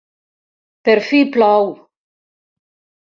Per 0.87 0.95
fi 1.09 1.19
plou! 1.35 1.69